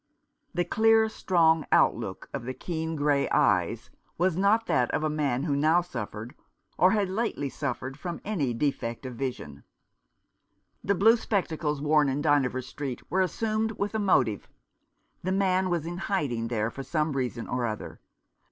The 0.55 0.65
clear, 0.65 1.07
strong 1.09 1.63
outlook 1.71 2.27
of 2.33 2.45
the 2.45 2.55
keen 2.55 2.95
grey 2.95 3.29
eyes 3.29 3.91
was 4.17 4.35
not 4.35 4.65
that 4.65 4.89
of 4.89 5.03
a 5.03 5.11
man 5.11 5.43
who 5.43 5.55
now 5.55 5.81
suffered, 5.81 6.33
or 6.75 6.89
had 6.89 7.07
lately 7.07 7.49
suffered, 7.49 7.99
from 7.99 8.19
any 8.25 8.51
defect 8.51 9.05
of 9.05 9.13
vision. 9.13 9.63
The 10.83 10.95
blue 10.95 11.17
spectacles 11.17 11.81
worn 11.83 12.09
in 12.09 12.19
Dynevor 12.23 12.63
Street 12.63 13.03
were 13.11 13.21
assumed 13.21 13.73
with 13.73 13.93
a 13.93 13.99
motive. 13.99 14.47
The 15.21 15.31
man 15.33 15.69
was 15.69 15.85
in 15.85 15.97
hiding 15.99 16.47
there 16.47 16.71
for 16.71 16.81
some 16.81 17.11
reason 17.13 17.47
or 17.47 17.67
other. 17.67 17.99